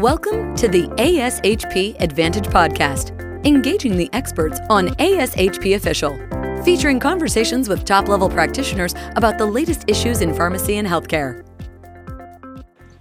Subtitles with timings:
[0.00, 3.10] Welcome to the ASHP Advantage Podcast,
[3.44, 6.18] engaging the experts on ASHP Official,
[6.64, 11.44] featuring conversations with top level practitioners about the latest issues in pharmacy and healthcare.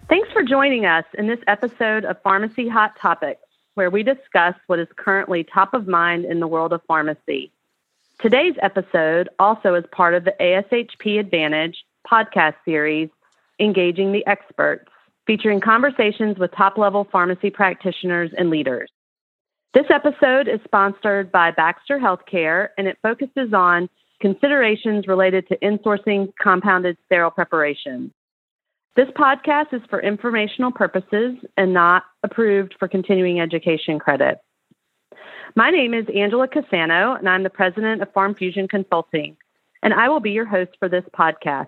[0.10, 3.43] Thanks for joining us in this episode of Pharmacy Hot Topics,
[3.75, 7.50] where we discuss what is currently top of mind in the world of pharmacy.
[8.20, 13.07] Today's episode also is part of the ASHP Advantage podcast series,
[13.57, 14.89] Engaging the Experts
[15.30, 18.90] featuring conversations with top level pharmacy practitioners and leaders.
[19.76, 26.34] This episode is sponsored by Baxter Healthcare and it focuses on considerations related to insourcing
[26.41, 28.09] compounded sterile preparations.
[28.95, 34.40] This podcast is for informational purposes and not approved for continuing education credit.
[35.55, 39.38] My name is Angela Cassano, and I'm the president of Pharm Fusion Consulting,
[39.84, 41.68] and I will be your host for this podcast.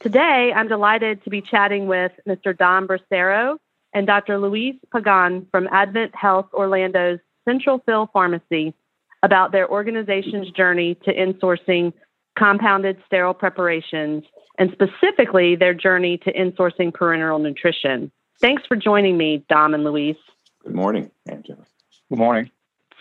[0.00, 2.56] Today, I'm delighted to be chatting with Mr.
[2.56, 3.56] Dom Bracero
[3.94, 4.38] and Dr.
[4.38, 8.74] Luis Pagan from Advent Health Orlando's Central Fill Pharmacy
[9.22, 11.94] about their organization's journey to insourcing
[12.38, 14.24] compounded sterile preparations
[14.58, 18.10] and specifically their journey to insourcing parenteral nutrition.
[18.40, 20.16] Thanks for joining me, Dom and Luis.
[20.62, 21.64] Good morning, Angela.
[22.10, 22.50] Good morning.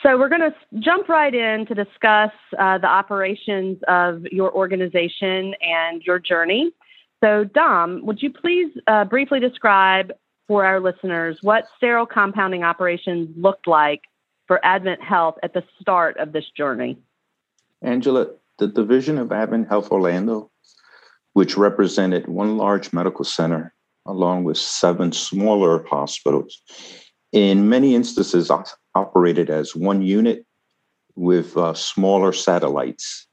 [0.01, 5.55] So, we're going to jump right in to discuss uh, the operations of your organization
[5.61, 6.71] and your journey.
[7.25, 10.11] So, Dom, would you please uh, briefly describe
[10.47, 14.01] for our listeners what sterile compounding operations looked like
[14.45, 16.99] for Advent Health at the start of this journey?
[17.81, 18.27] Angela,
[18.59, 20.51] the division of Advent Health Orlando,
[21.33, 23.73] which represented one large medical center
[24.05, 26.61] along with seven smaller hospitals,
[27.31, 28.51] in many instances
[28.93, 30.45] operated as one unit
[31.15, 33.25] with uh, smaller satellites.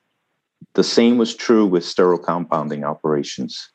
[0.72, 3.68] The same was true with sterile compounding operations.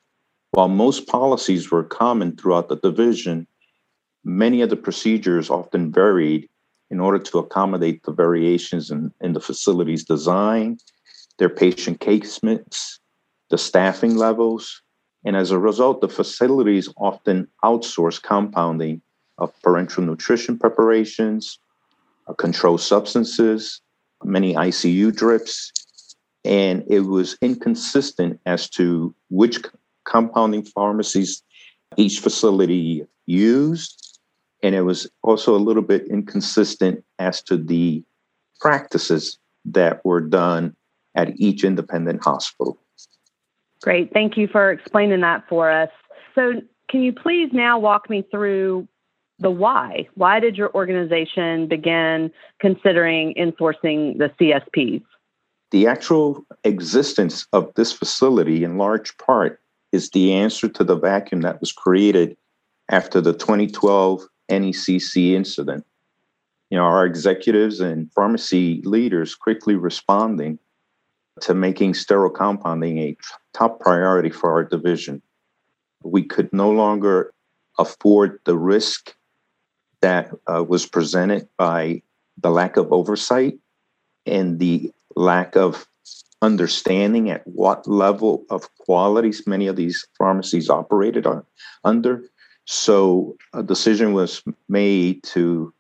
[0.58, 3.46] While most policies were common throughout the division,
[4.24, 6.50] many of the procedures often varied
[6.90, 10.80] in order to accommodate the variations in, in the facility's design,
[11.38, 13.00] their patient case mix,
[13.52, 14.82] the staffing levels,
[15.24, 19.04] and as a result, the facilities often outsource compounding
[19.38, 21.60] of parenteral nutrition preparations,
[22.26, 23.80] uh, controlled substances,
[24.24, 25.72] many ICU drips,
[26.44, 29.62] and it was inconsistent as to which
[30.08, 31.44] compounding pharmacies
[31.98, 34.20] each facility used.
[34.64, 38.04] And it was also a little bit inconsistent as to the
[38.60, 40.76] practices that were done
[41.16, 42.80] at each independent hospital.
[43.82, 44.12] Great.
[44.12, 45.90] Thank you for explaining that for us.
[46.34, 48.88] So, can you please now walk me through
[49.40, 50.08] the why?
[50.16, 55.04] Why did your organization begin considering insourcing the CSPs?
[55.72, 59.60] The actual existence of this facility, in large part,
[59.98, 62.38] is the answer to the vacuum that was created
[62.90, 65.84] after the 2012 NECC incident.
[66.70, 70.60] You know, our executives and pharmacy leaders quickly responding
[71.42, 73.18] to making sterile compounding a
[73.54, 75.22] top priority for our division.
[76.04, 77.34] We could no longer
[77.80, 79.16] afford the risk
[80.02, 82.04] that uh, was presented by
[82.38, 83.58] the lack of oversight
[84.28, 85.88] and the lack of
[86.42, 91.44] understanding at what level of qualities many of these pharmacies operated on,
[91.84, 92.24] under.
[92.66, 95.74] So a decision was made to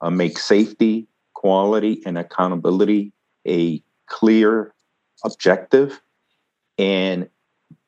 [0.00, 3.12] uh, make safety, quality, and accountability
[3.46, 4.74] a clear
[5.24, 6.00] objective,
[6.78, 7.28] and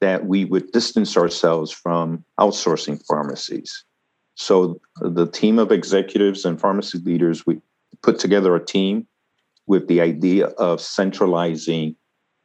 [0.00, 3.84] that we would distance ourselves from outsourcing pharmacies.
[4.34, 7.60] So the team of executives and pharmacy leaders, we
[8.02, 9.06] put together a team
[9.66, 11.96] with the idea of centralizing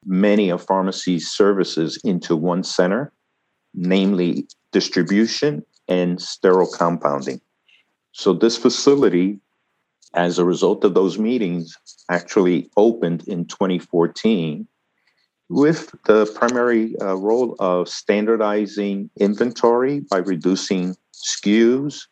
[0.09, 3.13] many of pharmacy's services into one center,
[3.75, 7.39] namely distribution and sterile compounding.
[8.11, 9.39] So, this facility,
[10.15, 11.77] as a result of those meetings,
[12.09, 14.67] actually opened in 2014
[15.47, 22.07] with the primary uh, role of standardizing inventory by reducing SKUs,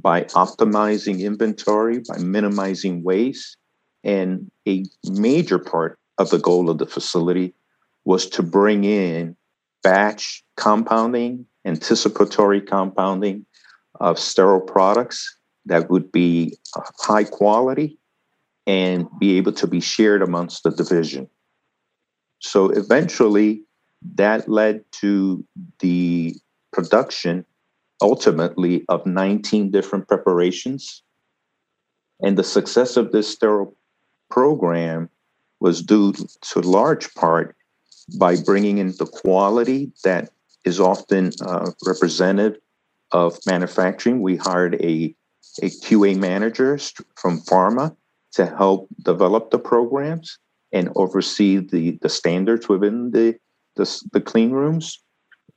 [0.00, 3.56] by optimizing inventory, by minimizing waste.
[4.04, 7.52] And a major part of the goal of the facility
[8.04, 9.36] was to bring in
[9.82, 13.44] batch compounding, anticipatory compounding
[14.00, 15.36] of sterile products
[15.66, 17.98] that would be uh, high quality
[18.66, 21.28] and be able to be shared amongst the division.
[22.38, 23.62] So eventually,
[24.14, 25.44] that led to
[25.80, 26.36] the
[26.72, 27.44] production
[28.00, 31.02] ultimately of 19 different preparations.
[32.20, 33.76] And the success of this sterile
[34.30, 35.08] program
[35.62, 37.54] was due to large part
[38.18, 40.30] by bringing in the quality that
[40.64, 42.58] is often uh, represented
[43.12, 44.20] of manufacturing.
[44.20, 45.14] We hired a,
[45.62, 46.78] a QA manager
[47.14, 47.96] from pharma
[48.32, 50.38] to help develop the programs
[50.72, 53.38] and oversee the, the standards within the,
[53.76, 55.00] the, the clean rooms.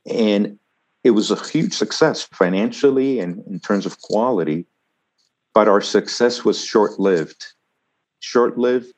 [0.08, 0.58] And
[1.02, 4.66] it was a huge success financially and in terms of quality,
[5.52, 7.44] but our success was short lived.
[8.20, 8.92] Short lived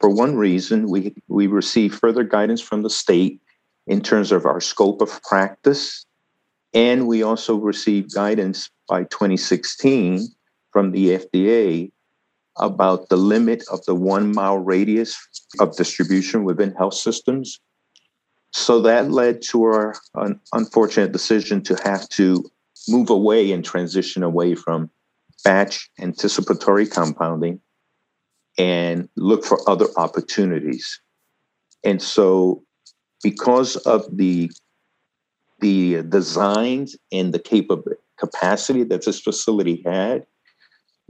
[0.00, 3.40] for one reason, we, we received further guidance from the state
[3.86, 6.06] in terms of our scope of practice.
[6.72, 10.28] And we also received guidance by 2016
[10.70, 11.90] from the FDA
[12.56, 15.16] about the limit of the one mile radius
[15.60, 17.60] of distribution within health systems.
[18.52, 22.44] So that led to our un- unfortunate decision to have to
[22.88, 24.90] move away and transition away from
[25.44, 27.60] batch anticipatory compounding
[28.58, 31.00] and look for other opportunities.
[31.84, 32.62] And so,
[33.22, 34.50] because of the
[35.60, 40.26] the designs and the capability capacity that this facility had,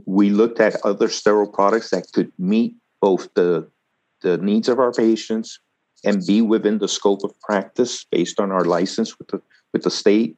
[0.05, 3.67] we looked at other sterile products that could meet both the
[4.21, 5.59] the needs of our patients
[6.03, 9.41] and be within the scope of practice based on our license with the
[9.73, 10.37] with the state.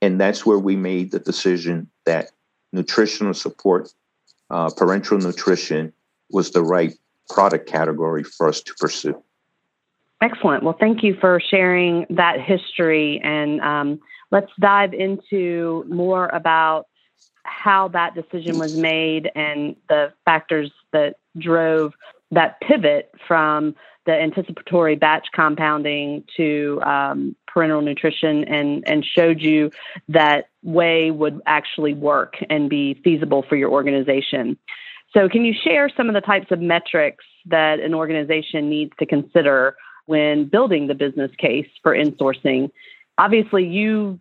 [0.00, 2.30] And that's where we made the decision that
[2.72, 3.92] nutritional support,
[4.50, 5.92] uh, parenteral nutrition,
[6.30, 6.92] was the right
[7.28, 9.22] product category for us to pursue.
[10.20, 10.64] Excellent.
[10.64, 13.20] Well, thank you for sharing that history.
[13.22, 16.86] And um, let's dive into more about
[17.44, 21.94] how that decision was made and the factors that drove
[22.30, 23.74] that pivot from
[24.06, 29.70] the anticipatory batch compounding to um, parenteral nutrition and, and showed you
[30.08, 34.56] that way would actually work and be feasible for your organization.
[35.14, 39.06] So, can you share some of the types of metrics that an organization needs to
[39.06, 39.76] consider
[40.06, 42.70] when building the business case for insourcing?
[43.16, 44.20] Obviously, you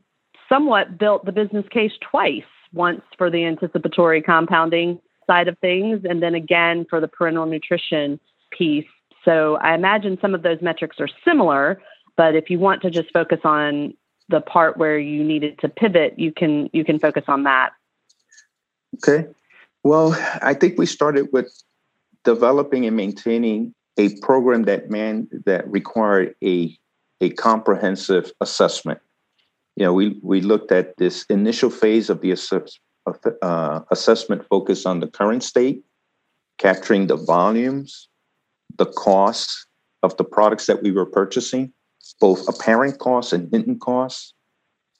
[0.49, 2.43] somewhat built the business case twice
[2.73, 8.19] once for the anticipatory compounding side of things, and then again for the parenteral nutrition
[8.51, 8.85] piece.
[9.25, 11.81] So, I imagine some of those metrics are similar,
[12.15, 13.93] but if you want to just focus on
[14.29, 17.71] the part where you needed to pivot, you can you can focus on that.
[18.95, 19.27] Okay.
[19.87, 21.49] Well, I think we started with
[22.25, 26.77] developing and maintaining a program that man that required a
[27.21, 28.99] a comprehensive assessment.
[29.77, 32.77] You know, we we looked at this initial phase of the assess,
[33.41, 35.85] uh, assessment focused on the current state,
[36.57, 38.09] capturing the volumes,
[38.77, 39.67] the costs
[40.03, 41.71] of the products that we were purchasing,
[42.19, 44.33] both apparent costs and hidden costs,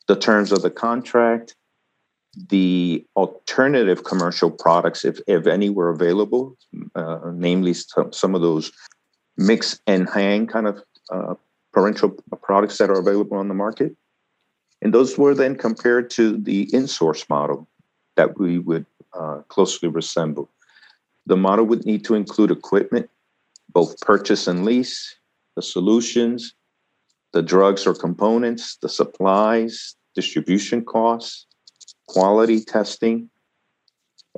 [0.07, 1.56] the terms of the contract,
[2.50, 6.56] the alternative commercial products, if, if any were available,
[6.95, 8.72] uh, namely some, some of those
[9.38, 11.34] mix and hang kind of uh,
[11.75, 13.95] parenteral products that are available on the market.
[14.81, 17.68] And those were then compared to the in-source model
[18.16, 20.50] that we would uh, closely resemble.
[21.25, 23.10] The model would need to include equipment,
[23.69, 25.16] both purchase and lease,
[25.56, 26.54] the solutions,
[27.34, 31.47] the drugs or components, the supplies, distribution costs,
[32.07, 33.30] quality testing.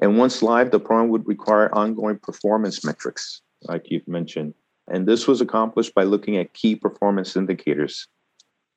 [0.01, 4.53] And once live, the program would require ongoing performance metrics, like you've mentioned.
[4.87, 8.07] And this was accomplished by looking at key performance indicators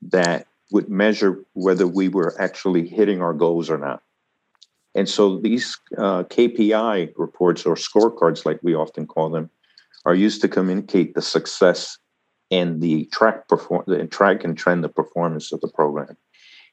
[0.02, 4.02] that would measure whether we were actually hitting our goals or not.
[4.94, 9.48] And so these uh, KPI reports or scorecards, like we often call them,
[10.04, 11.98] are used to communicate the success
[12.50, 16.16] and the track perform the track and trend the performance of the program.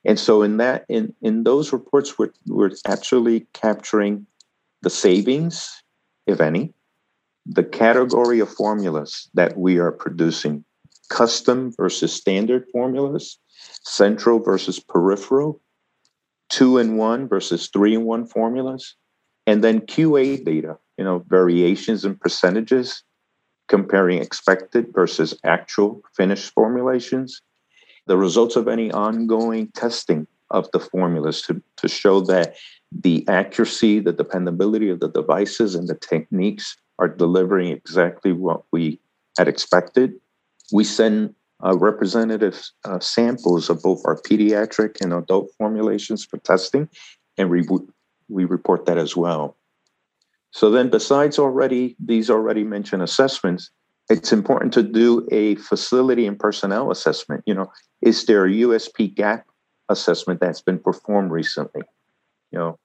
[0.06, 4.26] And so in that in in those reports we're we're actually capturing
[4.82, 5.84] the savings,
[6.26, 6.74] if any,
[7.46, 10.64] the category of formulas that we are producing,
[11.10, 13.38] custom versus standard formulas,
[13.84, 15.62] central versus peripheral,
[16.50, 18.96] two and one versus three and one formulas,
[19.46, 23.04] and then QA data, you know, variations in percentages,
[23.68, 27.42] comparing expected versus actual finished formulations,
[28.10, 32.56] the results of any ongoing testing of the formulas to, to show that
[32.92, 39.00] the accuracy, the dependability of the devices and the techniques are delivering exactly what we
[39.38, 40.14] had expected.
[40.74, 46.90] We send uh, representative uh, samples of both our pediatric and adult formulations for testing,
[47.38, 47.64] and we,
[48.28, 49.56] we report that as well.
[50.50, 53.70] So then, besides already these already mentioned assessments,
[54.10, 57.44] it's important to do a facility and personnel assessment.
[57.46, 59.46] You know, is there a USP gap
[59.88, 61.84] assessment that's been performed recently?
[62.52, 62.80] You know,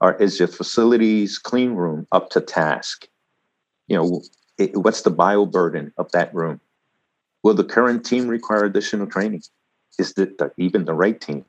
[0.00, 3.08] or is your facilities clean room up to task?
[3.88, 4.22] You know,
[4.58, 6.60] it, what's the bio burden of that room?
[7.42, 9.42] Will the current team require additional training?
[9.98, 11.44] Is it the, even the right team?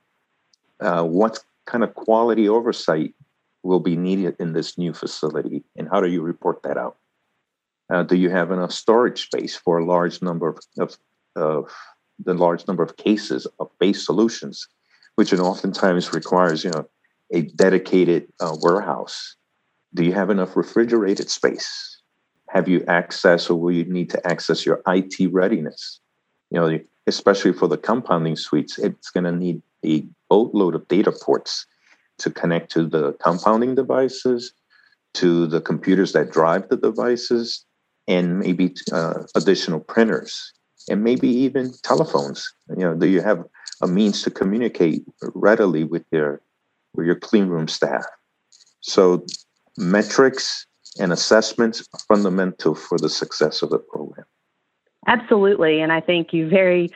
[0.79, 3.13] Uh, what kind of quality oversight
[3.63, 6.95] will be needed in this new facility, and how do you report that out?
[7.89, 10.97] Uh, do you have enough storage space for a large number of,
[11.35, 11.71] of,
[12.25, 14.67] the large number of cases of base solutions,
[15.15, 16.87] which oftentimes requires you know
[17.31, 19.35] a dedicated uh, warehouse?
[19.93, 22.01] Do you have enough refrigerated space?
[22.49, 25.99] Have you access, or will you need to access your IT readiness?
[26.49, 31.11] You know, especially for the compounding suites, it's going to need a boatload of data
[31.11, 31.65] ports
[32.17, 34.53] to connect to the compounding devices,
[35.13, 37.65] to the computers that drive the devices,
[38.07, 40.53] and maybe uh, additional printers,
[40.89, 42.51] and maybe even telephones.
[42.69, 43.43] You know, do you have
[43.81, 46.41] a means to communicate readily with your
[46.93, 48.05] with your clean room staff?
[48.81, 49.25] So,
[49.77, 50.65] metrics
[50.99, 54.25] and assessments are fundamental for the success of the program.
[55.07, 56.91] Absolutely, and I think you very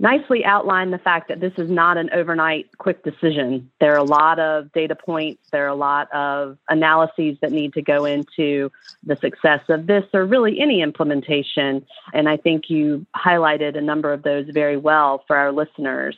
[0.00, 3.70] nicely outlined the fact that this is not an overnight quick decision.
[3.80, 7.74] There are a lot of data points, there are a lot of analyses that need
[7.74, 8.72] to go into
[9.04, 11.86] the success of this or really any implementation.
[12.14, 16.16] And I think you highlighted a number of those very well for our listeners.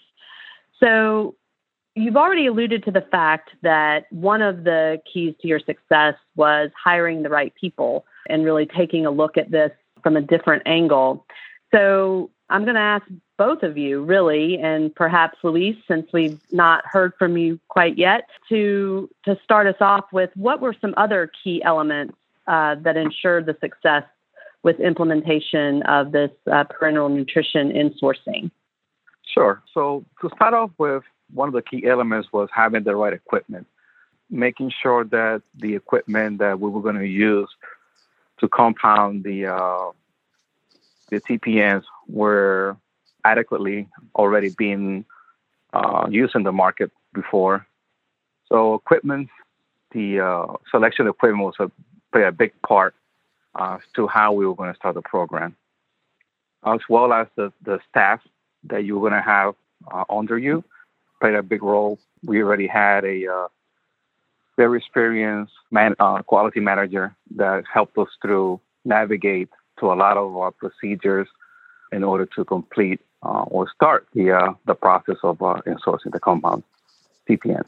[0.78, 1.34] So,
[1.94, 6.70] you've already alluded to the fact that one of the keys to your success was
[6.82, 9.72] hiring the right people and really taking a look at this
[10.02, 11.26] from a different angle.
[11.74, 13.06] So, I'm going to ask
[13.38, 18.28] both of you, really, and perhaps Luis, since we've not heard from you quite yet,
[18.50, 22.14] to to start us off with what were some other key elements
[22.46, 24.04] uh, that ensured the success
[24.62, 28.50] with implementation of this uh, parental nutrition insourcing?
[29.24, 29.62] Sure.
[29.72, 31.02] So to start off with,
[31.32, 33.66] one of the key elements was having the right equipment,
[34.30, 37.48] making sure that the equipment that we were going to use
[38.40, 39.90] to compound the uh,
[41.12, 42.76] the TPNs were
[43.22, 45.04] adequately already being
[45.74, 47.66] uh, used in the market before.
[48.46, 49.28] So equipment,
[49.92, 51.70] the uh, selection of equipment was a,
[52.12, 52.94] play a big part
[53.54, 55.54] uh, to how we were going to start the program,
[56.64, 58.20] as well as the, the staff
[58.64, 59.54] that you were going to have
[59.92, 60.64] uh, under you
[61.20, 61.98] played a big role.
[62.24, 63.48] We already had a uh,
[64.56, 69.50] very experienced man, uh, quality manager that helped us through navigate
[69.82, 71.28] to a lot of our procedures
[71.90, 76.20] in order to complete uh, or start the uh, the process of uh, insourcing the
[76.20, 76.62] compound
[77.28, 77.64] TPN.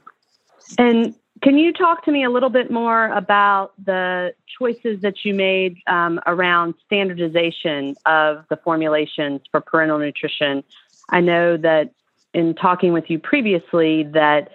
[0.78, 5.34] And can you talk to me a little bit more about the choices that you
[5.34, 10.64] made um, around standardization of the formulations for parental nutrition?
[11.10, 11.92] I know that
[12.32, 14.50] in talking with you previously that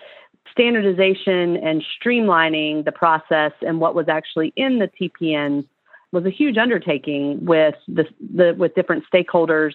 [0.51, 5.65] standardization and streamlining the process and what was actually in the TPN
[6.11, 9.73] was a huge undertaking with the, the with different stakeholders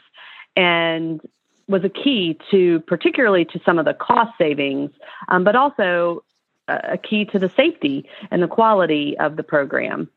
[0.56, 1.20] and
[1.68, 4.90] was a key to particularly to some of the cost savings,
[5.28, 6.22] um, but also
[6.68, 10.08] a key to the safety and the quality of the program.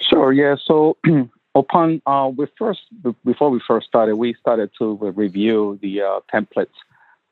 [0.00, 0.32] Sure.
[0.32, 0.56] Yeah.
[0.64, 0.96] So
[1.54, 2.82] upon uh, we first
[3.24, 6.68] before we first started, we started to review the uh, templates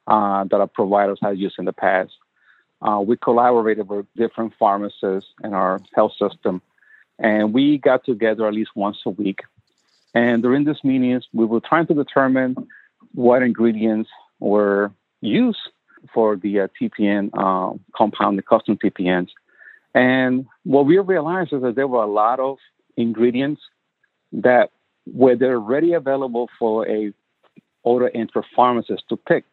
[0.06, 2.12] uh, that our providers had used in the past.
[2.80, 6.60] Uh, we collaborated with different pharmacists in our health system
[7.22, 9.40] and we got together at least once a week.
[10.14, 12.56] And during these meetings, we were trying to determine
[13.14, 14.10] what ingredients
[14.40, 15.60] were used
[16.12, 19.28] for the uh, TPN uh, compound, the custom TPNs.
[19.94, 22.58] And what we realized is that there were a lot of
[22.96, 23.62] ingredients
[24.32, 24.70] that
[25.06, 27.12] were already available for a
[27.84, 29.44] order enter pharmacist to pick.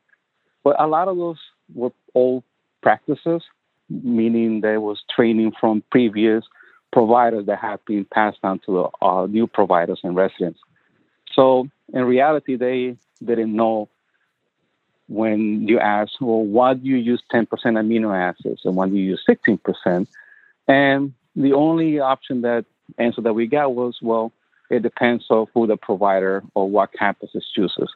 [0.63, 1.39] But a lot of those
[1.73, 2.43] were old
[2.81, 3.43] practices,
[3.89, 6.43] meaning there was training from previous
[6.91, 10.59] providers that have been passed on to uh, new providers and residents.
[11.33, 13.89] So in reality, they didn't know
[15.07, 19.03] when you ask, well, why do you use 10% amino acids and why do you
[19.03, 20.07] use 16%?
[20.67, 22.65] And the only option that
[22.97, 24.31] answer that we got was, well,
[24.69, 27.91] it depends on who the provider or what campus is chooses.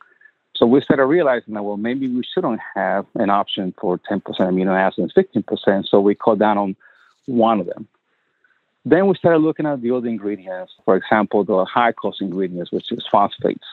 [0.56, 4.76] So we started realizing that, well, maybe we shouldn't have an option for 10% amino
[4.76, 5.88] acids and 15%.
[5.88, 6.76] So we cut down on
[7.26, 7.88] one of them.
[8.86, 10.74] Then we started looking at the other ingredients.
[10.84, 13.66] For example, the high cost ingredients, which is phosphates.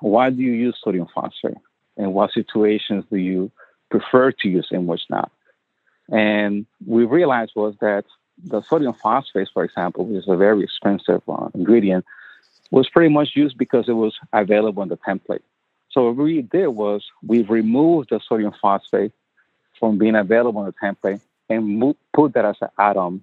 [0.00, 1.58] Why do you use sodium phosphate?
[1.96, 3.50] And what situations do you
[3.90, 5.30] prefer to use and which not?
[6.10, 8.04] And we realized was that
[8.42, 12.04] the sodium phosphate, for example, which is a very expensive uh, ingredient,
[12.70, 15.42] was pretty much used because it was available in the template.
[15.90, 19.12] So what we did was we removed the sodium phosphate
[19.78, 23.22] from being available in the template and mo- put that as an add-on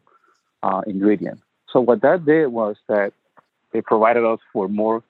[0.64, 1.40] uh, ingredient.
[1.72, 3.14] So what that did was that
[3.72, 5.04] they provided us for more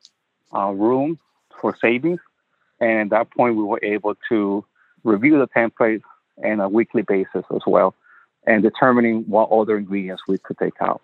[0.53, 1.19] uh, room
[1.62, 2.19] for savings,
[2.79, 4.65] and at that point we were able to
[5.03, 6.01] review the template
[6.41, 7.93] and a weekly basis as well,
[8.45, 11.01] and determining what other ingredients we could take out.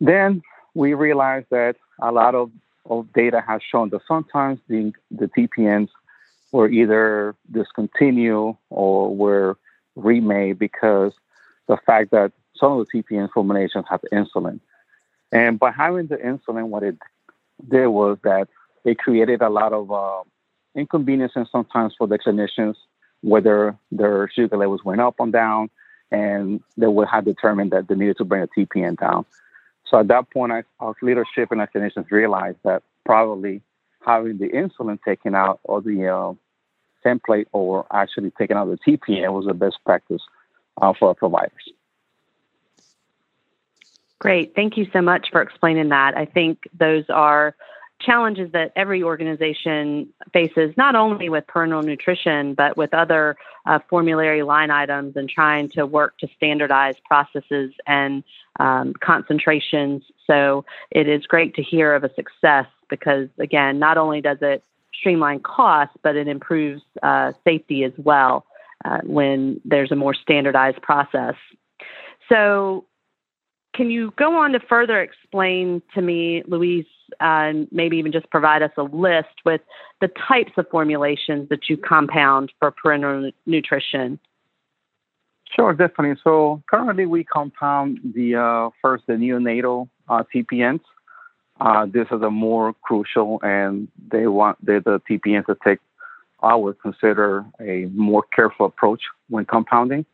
[0.00, 0.42] Then
[0.74, 2.50] we realized that a lot of,
[2.88, 5.88] of data has shown that sometimes the, the TPNs
[6.52, 9.56] were either discontinued or were
[9.96, 11.12] remade because
[11.68, 14.60] the fact that some of the TPN formulations have insulin.
[15.32, 16.96] And by having the insulin, what it
[17.68, 18.48] did was that
[18.84, 20.22] it created a lot of uh,
[20.74, 22.74] inconvenience and sometimes for the clinicians,
[23.22, 25.70] whether their sugar levels went up or down,
[26.10, 29.24] and they would have determined that they needed to bring a TPN down.
[29.86, 33.62] So at that point, I, our leadership and our clinicians realized that probably
[34.04, 36.32] having the insulin taken out or the uh,
[37.04, 40.22] template or actually taking out the TPN was the best practice
[40.80, 41.72] uh, for our providers.
[44.20, 44.54] Great.
[44.54, 46.16] Thank you so much for explaining that.
[46.16, 47.56] I think those are
[48.00, 53.36] challenges that every organization faces, not only with parental nutrition, but with other
[53.66, 58.22] uh, formulary line items and trying to work to standardize processes and
[58.58, 60.02] um, concentrations.
[60.26, 64.62] So it is great to hear of a success because, again, not only does it
[64.94, 68.44] streamline costs, but it improves uh, safety as well
[68.84, 71.34] uh, when there's a more standardized process.
[72.28, 72.84] So,
[73.74, 76.86] can you go on to further explain to me, Luis,
[77.20, 79.60] and maybe even just provide us a list with
[80.00, 84.18] the types of formulations that you compound for parenteral nutrition?
[85.54, 86.20] Sure, definitely.
[86.22, 90.80] So currently we compound the uh, first the neonatal uh, TPNs.
[91.60, 95.78] Uh, this is a more crucial, and they want the TPNs to take.
[96.42, 100.06] I would consider a more careful approach when compounding.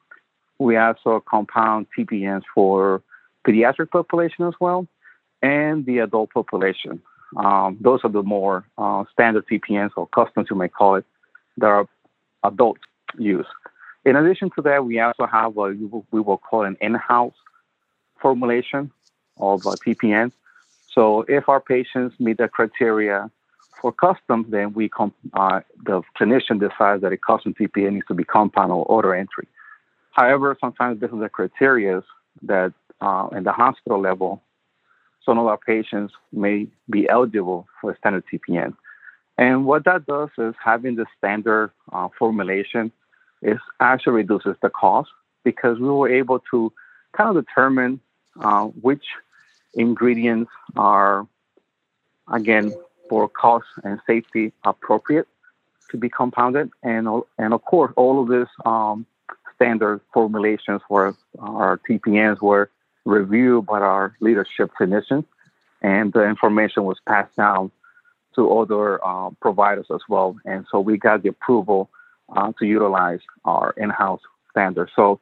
[0.59, 3.03] We also compound TPNs for
[3.47, 4.87] pediatric population as well
[5.43, 7.01] and the adult population.
[7.37, 11.05] Um, those are the more uh, standard TPNs or customs, you may call it,
[11.59, 11.89] that are
[12.45, 12.79] adult
[13.19, 13.47] use.
[14.05, 15.77] In addition to that, we also have what
[16.13, 17.35] we will call an in-house
[18.21, 18.91] formulation
[19.39, 20.33] of uh.
[20.93, 23.31] So if our patients meet the criteria
[23.81, 28.15] for customs, then we comp- uh, the clinician decides that a custom TPN needs to
[28.15, 29.49] be compound or order entry.
[30.13, 32.03] However, sometimes this is the criteria
[32.43, 34.43] that uh, in the hospital level
[35.27, 38.75] some of our patients may be eligible for standard TPN.
[39.37, 42.93] And what that does is having the standard uh, formulation
[43.43, 45.11] is actually reduces the cost
[45.45, 46.73] because we were able to
[47.15, 48.01] kind of determine
[48.41, 49.05] uh, which
[49.75, 51.27] ingredients are,
[52.33, 52.73] again,
[53.11, 55.29] for cost and safety appropriate
[55.91, 56.71] to be compounded.
[56.83, 59.07] And, and of course, all of these um,
[59.55, 62.71] standard formulations for our TPNs were
[63.07, 65.25] reviewed by our leadership clinicians,
[65.81, 67.71] and the information was passed down
[68.35, 70.37] to other uh, providers as well.
[70.45, 71.89] And so we got the approval
[72.37, 74.91] uh, to utilize our in-house standards.
[74.95, 75.21] So,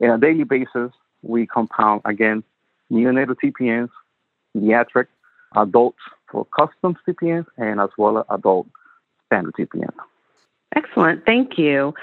[0.00, 0.90] in a daily basis,
[1.22, 2.42] we compound again
[2.90, 3.90] neonatal TPNs,
[4.56, 5.06] pediatric,
[5.54, 5.98] adults
[6.30, 8.66] for custom TPNs, and as well as adult
[9.26, 9.94] standard TPNs.
[10.74, 11.24] Excellent.
[11.24, 11.94] Thank you.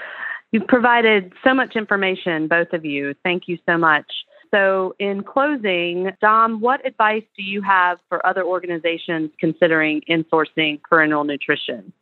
[0.50, 3.14] You've provided so much information, both of you.
[3.22, 4.06] Thank you so much.
[4.54, 11.26] So, in closing, Dom, what advice do you have for other organizations considering insourcing parenteral
[11.26, 11.92] nutrition?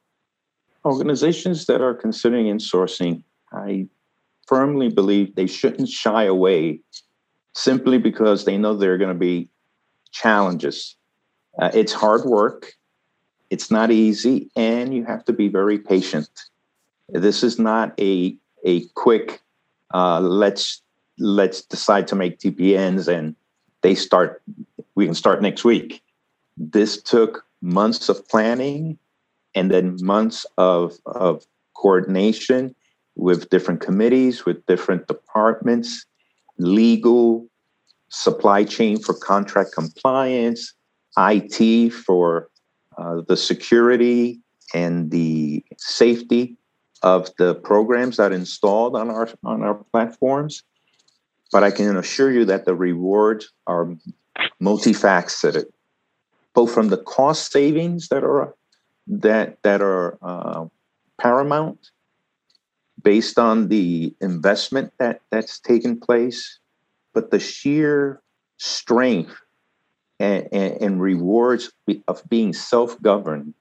[0.84, 3.22] Organizations that are considering insourcing,
[3.54, 3.88] I
[4.46, 6.80] firmly believe they shouldn't shy away
[7.54, 9.48] simply because they know there are going to be
[10.10, 10.94] challenges.
[11.58, 12.74] Uh, it's hard work,
[13.48, 16.28] it's not easy, and you have to be very patient.
[17.08, 19.40] This is not a, a quick,
[19.94, 20.82] uh, let's
[21.18, 23.35] let's decide to make TPNs and
[23.83, 24.42] they start,
[24.94, 26.03] we can start next week.
[26.57, 28.98] This took months of planning
[29.55, 31.44] and then months of, of
[31.75, 32.75] coordination
[33.16, 36.07] with different committees, with different departments,
[36.59, 37.46] legal,
[38.09, 40.75] supply chain for contract compliance,
[41.18, 42.48] IT for
[42.98, 44.40] uh, the security
[44.75, 46.57] and the safety
[47.03, 50.62] of the programs that installed on our on our platforms
[51.52, 53.94] but I can assure you that the rewards are
[54.60, 55.66] multifaceted,
[56.54, 58.54] both from the cost savings that are
[59.06, 60.64] that that are uh,
[61.20, 61.90] paramount,
[63.02, 66.58] based on the investment that that's taken place,
[67.12, 68.22] but the sheer
[68.56, 69.36] strength
[70.18, 71.70] and, and, and rewards
[72.08, 73.52] of being self-governed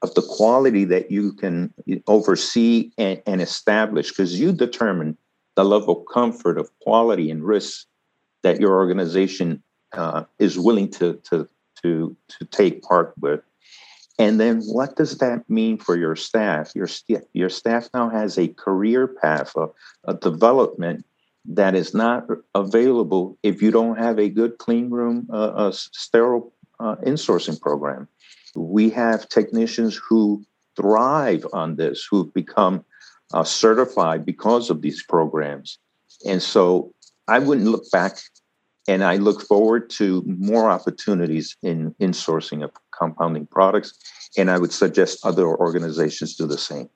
[0.00, 1.72] of the quality that you can
[2.06, 5.16] oversee and, and establish because you determine
[5.54, 7.86] the level of comfort of quality and risk
[8.42, 9.62] that your organization
[9.92, 11.48] uh, is willing to, to,
[11.82, 13.40] to, to take part with.
[14.18, 16.72] And then what does that mean for your staff?
[16.74, 19.68] Your, st- your staff now has a career path, a,
[20.04, 21.04] a development
[21.44, 26.52] that is not available if you don't have a good clean room, uh, a sterile
[26.78, 28.06] uh, insourcing program.
[28.54, 30.44] We have technicians who
[30.76, 32.84] thrive on this, who've become
[33.32, 35.78] uh, certified because of these programs.
[36.26, 36.92] And so
[37.28, 38.18] I wouldn't look back
[38.88, 43.94] and I look forward to more opportunities in in sourcing of compounding products.
[44.36, 46.88] And I would suggest other organizations do the same.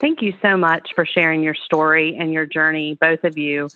[0.00, 3.68] Thank you so much for sharing your story and your journey, both of you.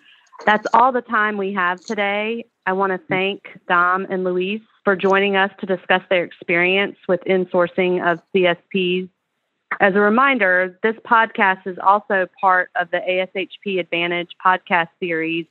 [0.46, 2.44] That's all the time we have today.
[2.64, 7.20] I want to thank Dom and Luis for joining us to discuss their experience with
[7.24, 9.08] insourcing of CSPs.
[9.80, 15.46] As a reminder, this podcast is also part of the ASHP Advantage podcast series,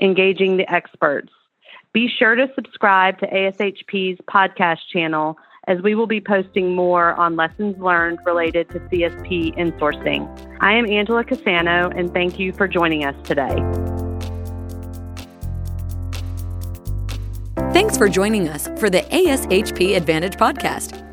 [0.00, 1.30] Engaging the Experts.
[1.92, 7.36] Be sure to subscribe to ASHP's podcast channel as we will be posting more on
[7.36, 10.28] lessons learned related to CSP insourcing.
[10.60, 13.54] I am Angela Cassano, and thank you for joining us today.
[17.72, 21.03] Thanks for joining us for the ASHP Advantage podcast,